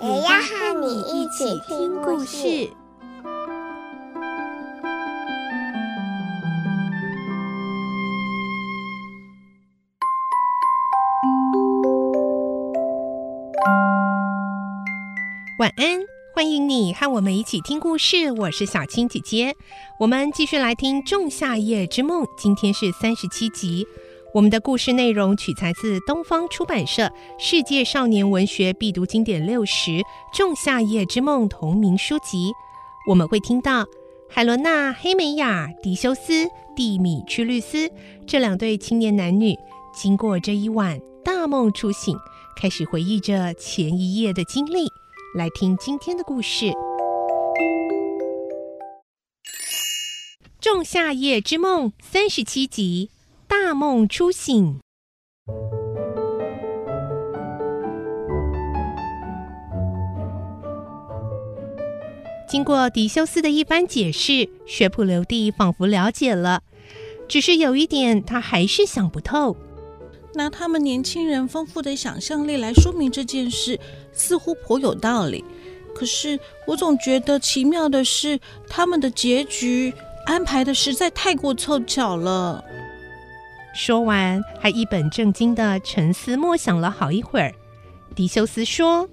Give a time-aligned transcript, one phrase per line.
[0.00, 2.70] 也要和你一起听故事。
[15.58, 15.98] 晚安，
[16.32, 18.30] 欢迎你和我们一起听故事。
[18.30, 19.56] 我是小青姐姐，
[19.98, 23.84] 我们继续来听《仲夏夜之梦》，今天是三十七集。
[24.34, 27.04] 我们的故事内容取材自东方出版社
[27.38, 29.90] 《世界少年文学必读经典六十·
[30.34, 32.52] 仲夏夜之梦》同名书籍。
[33.08, 33.86] 我们会听到
[34.28, 37.90] 海伦娜·黑美雅、狄修斯、蒂米屈律斯
[38.26, 39.56] 这两对青年男女，
[39.94, 42.14] 经过这一晚大梦初醒，
[42.54, 44.86] 开始回忆着前一夜的经历。
[45.34, 46.66] 来听今天的故事，
[50.60, 53.10] 《仲夏夜之梦》三十七集，
[53.48, 54.78] 大梦初醒。
[62.46, 66.62] 经过狄修斯的一番解释，学普留蒂仿佛了解了，
[67.26, 69.56] 只是有一点他还是想不透。
[70.34, 73.80] 拿他们年轻人丰富的想象力来说明这件事，
[74.12, 75.42] 似乎颇有道理。
[75.94, 79.92] 可是我总觉得奇妙的是，他们的结局
[80.26, 82.62] 安排的实在太过凑巧了。
[83.78, 87.54] 说完，还一本正经地沉思默想了好一会儿。
[88.12, 89.08] 狄修斯说：“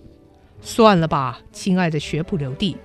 [0.59, 2.75] 算了吧，亲爱的学普留地，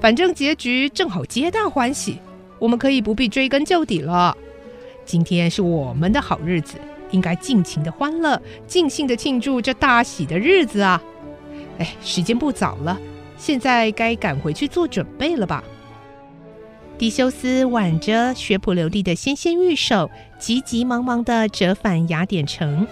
[0.00, 2.18] 反正结局正好皆大欢喜，
[2.58, 4.34] 我们可以不必追根究底了。
[5.04, 6.76] 今天是我们的好日子。”
[7.10, 11.02] 应该尽情的欢乐，尽兴的庆祝这大喜的日子啊！
[11.78, 12.96] 哎，时间不早了，
[13.36, 15.62] 现在该赶回去做准备了吧？
[17.00, 22.86] 狄修斯挽着学普留蒂的纤纤玉手，急急忙忙的折返雅典城。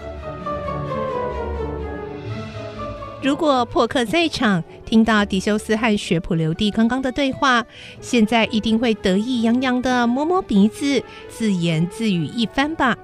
[3.23, 7.63] 如果迫克在场，听到狄修斯和学普留蒂刚刚的对话，
[8.01, 12.97] 现在一定会得意洋洋的摸摸鼻子，自言自语一番吧。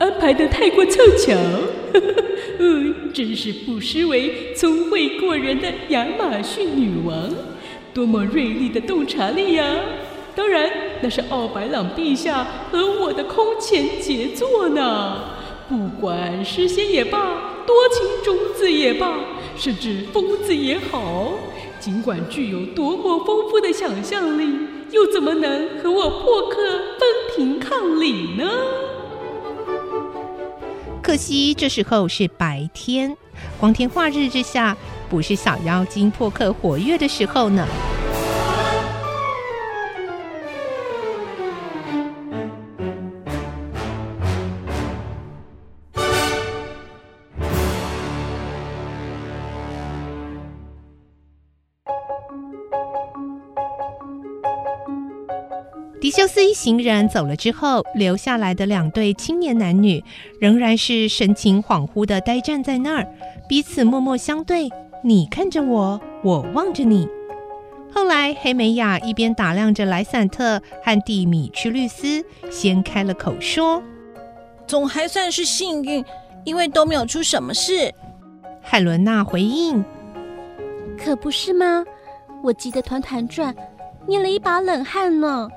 [0.00, 1.32] 安排得太过凑巧，
[2.58, 7.32] 嗯，真是不失为聪慧过人的亚马逊女王，
[7.94, 9.64] 多么锐利的洞察力呀！
[10.38, 10.70] 当然，
[11.02, 15.20] 那是奥白朗陛下和我的空前杰作呢。
[15.68, 17.18] 不管诗仙也罢，
[17.66, 19.18] 多情种子也罢，
[19.56, 21.32] 甚至疯子也好，
[21.80, 24.60] 尽管具有多么丰富的想象力，
[24.92, 26.56] 又怎么能和我破克
[27.00, 28.48] 分庭抗礼呢？
[31.02, 33.16] 可惜这时候是白天，
[33.58, 34.76] 光天化日之下，
[35.10, 37.66] 不是小妖精破克活跃的时候呢。
[56.00, 60.02] 狄修斯一行人走了之后，留下来的两对青年男女
[60.40, 63.06] 仍然是神情恍惚地呆站在那儿，
[63.48, 64.68] 彼此默默相对。
[65.02, 67.08] 你看着我，我望着你。
[67.92, 73.82] 后来，黑美雅一边打量着莱散特和蒂米屈律斯，先开了口说
[74.68, 76.04] ：“总还算是幸运，
[76.44, 77.92] 因为都没有出什么事。”
[78.62, 79.84] 海伦娜回应
[80.96, 81.84] ：“可不是吗？
[82.44, 83.52] 我急得团团转，
[84.06, 85.48] 捏了一把冷汗呢。”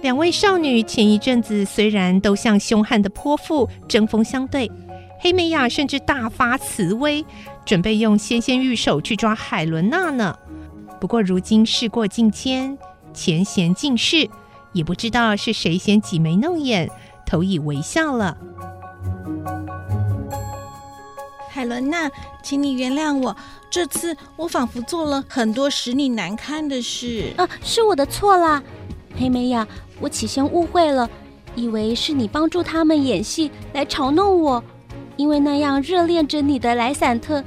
[0.00, 4.70] 两位少女前一阵子虽然都像凶悍的泼妇针锋相对，
[5.18, 7.24] 黑美雅甚至大发慈威，
[7.64, 10.36] 准备用纤纤玉手去抓海伦娜呢。
[11.00, 12.78] 不过如今事过境迁，
[13.12, 14.28] 前嫌尽释，
[14.72, 16.88] 也不知道是谁先挤眉弄眼，
[17.26, 18.36] 投以微笑了。
[21.50, 22.08] 海伦娜，
[22.40, 23.36] 请你原谅我，
[23.68, 27.34] 这次我仿佛做了很多使你难堪的事。
[27.36, 28.62] 啊，是我的错啦，
[29.18, 29.66] 黑莓呀。
[30.00, 31.10] 我起先误会了，
[31.56, 34.62] 以为是你帮助他们演戏来嘲弄我，
[35.16, 37.42] 因为那样热恋着你的莱散特，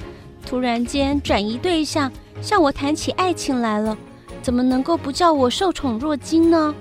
[0.46, 3.98] 突然间转移对象，向我谈起爱情来了，
[4.42, 6.76] 怎么能够不叫我受宠若惊呢？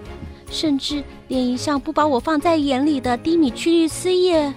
[0.50, 4.52] 甚至连一向不把我放在眼里的蒂米区律师也……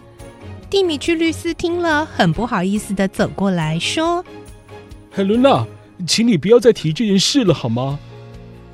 [0.67, 4.25] 蒂米区律师听了，很不好意思的走过来说
[5.13, 5.63] ：“海伦娜，
[6.07, 7.99] 请你不要再提这件事了，好吗？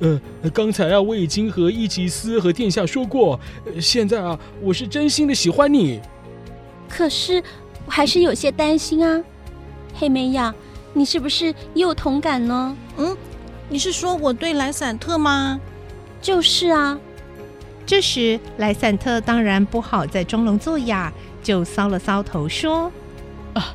[0.00, 0.20] 呃，
[0.52, 3.38] 刚才啊，我已经和伊吉斯和殿下说过，
[3.80, 6.00] 现在啊，我是真心的喜欢你。
[6.88, 7.42] 可是
[7.86, 9.22] 我还是有些担心啊，
[9.94, 10.54] 黑美雅，
[10.94, 12.76] 你是不是也有同感呢？
[12.96, 13.16] 嗯，
[13.68, 15.60] 你是说我对莱散特吗？
[16.22, 16.98] 就是啊。
[17.84, 21.12] 这时莱散特当然不好再装聋作哑，
[21.42, 22.90] 就搔了搔头说
[23.52, 23.74] ：“啊，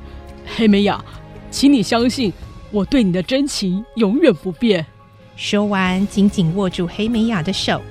[0.56, 1.04] 黑美雅，
[1.52, 2.32] 请你相信
[2.72, 4.86] 我对你的真情永远不变。”
[5.36, 7.82] 说完，紧紧握住黑美雅的手。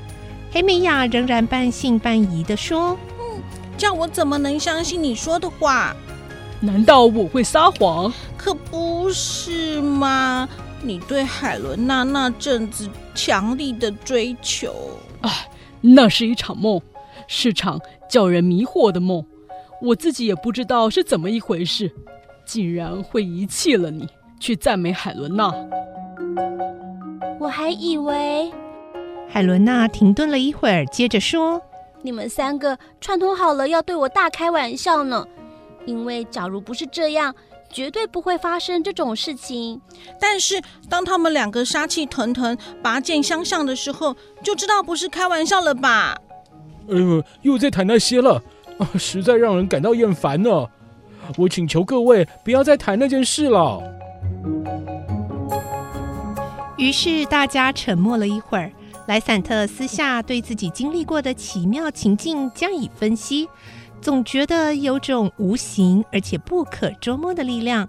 [0.51, 3.43] 黑美雅仍然半信半疑的说：“嗯，
[3.77, 5.95] 叫我怎么能相信你说的话？
[6.61, 8.13] 难道我会撒谎？
[8.37, 10.49] 可不是吗！
[10.81, 14.73] 你对海伦娜那阵子强力的追求……
[15.23, 15.31] 哎，
[15.81, 16.81] 那是一场梦，
[17.27, 19.25] 是场叫人迷惑的梦。
[19.83, 21.93] 我自己也不知道是怎么一回事，
[22.47, 24.09] 竟然会遗弃了你，
[24.41, 25.53] 去赞美海伦娜。”
[27.45, 28.51] 我还以为，
[29.29, 31.61] 海伦娜停顿了一会儿，接着说
[32.01, 35.27] ：“你们三个串通好了要对我大开玩笑呢。
[35.85, 37.35] 因为假如不是这样，
[37.71, 39.79] 绝对不会发生这种事情。
[40.19, 40.59] 但是
[40.89, 46.17] 当他们两个杀气腾腾、拔剑相向的时候，就知道不是开玩笑了吧？”
[46.89, 48.43] 哎呦，又在谈那些了，
[48.79, 50.67] 啊，实在让人感到厌烦呢。
[51.37, 53.83] 我请求各位不要再谈那件事了。
[56.77, 58.73] 于是大家沉默了一会儿。
[59.07, 63.47] 莱散特私下对自己经历过的奇妙情境加以分析，
[64.01, 67.87] 总觉得有种无形而且不可捉摸的力量，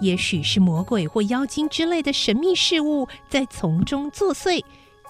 [0.00, 4.60] 也许是魔鬼或妖精之类的神秘事物在从中作祟，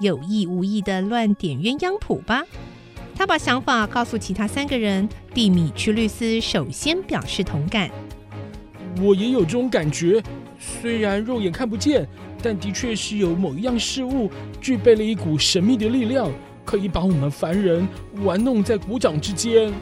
[0.00, 2.42] 有意无意地乱点鸳鸯谱吧。
[3.16, 7.90] 他把想法告诉其他三个人，蒂米屈律斯首先表示同感
[9.00, 10.22] ：“我也有这种感觉，
[10.58, 12.06] 虽然肉眼看不见。”
[12.42, 14.30] 但的确是有某一样事物
[14.60, 16.30] 具备了一股神秘的力量，
[16.64, 17.86] 可以把我们凡人
[18.22, 19.72] 玩弄在股掌之间。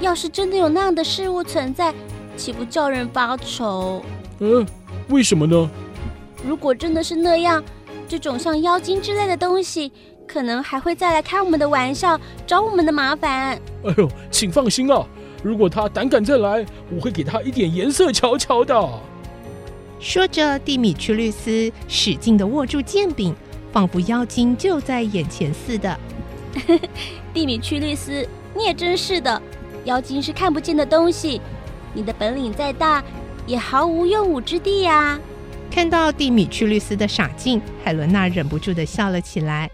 [0.00, 1.94] 要是真的有那样的事物存在，
[2.36, 4.02] 岂不叫人发愁？
[4.38, 4.66] 嗯，
[5.08, 5.70] 为什么呢？
[6.46, 7.62] 如果真的是那样，
[8.08, 9.92] 这种像妖精之类的东西，
[10.26, 13.60] 可能还会再来开我们的玩笑，找我们的麻烦。
[13.84, 15.06] 哎呦，请放心啊，
[15.42, 18.74] 如果他胆敢再来，我会给他一点颜色瞧瞧的。
[20.00, 23.34] 说着，蒂米屈律斯使劲的握住剑柄，
[23.70, 25.98] 仿佛妖精就在眼前似的。
[27.34, 28.26] 蒂米屈律斯，
[28.56, 29.40] 你也真是的，
[29.84, 31.38] 妖精是看不见的东西，
[31.92, 33.04] 你的本领再大，
[33.46, 35.20] 也毫无用武之地呀。
[35.70, 39.70] 看到蒂米屈律斯的傻劲，海伦娜忍不住的笑了起来。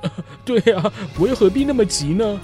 [0.46, 2.40] 对呀，我又何必那么急呢？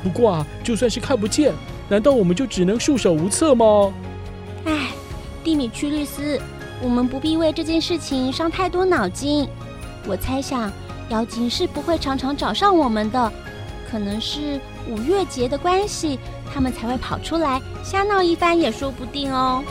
[0.00, 1.52] 不过啊，就算是看不见，
[1.88, 3.92] 难道我们就只能束手无策吗？
[5.42, 6.40] 蒂米屈律斯，
[6.82, 9.48] 我们不必为这件事情伤太多脑筋。
[10.06, 10.70] 我猜想，
[11.08, 13.32] 妖精是不会常常找上我们的，
[13.90, 16.18] 可能是五月节的关系，
[16.52, 19.62] 他们才会跑出来瞎闹一番，也说不定哦。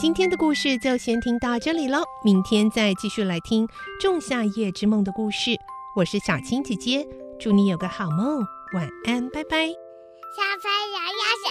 [0.00, 3.66] 今天的故事就先听到这里喽，明天再继续来听
[4.00, 5.50] 《仲夏夜之梦》的故事。
[5.94, 7.06] 我是小青姐姐，
[7.38, 8.42] 祝你有个好梦，
[8.72, 9.66] 晚安，拜拜。
[9.68, 11.49] 小朋友要睡，